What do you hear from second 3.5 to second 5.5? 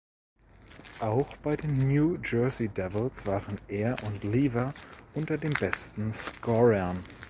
er und Lever unter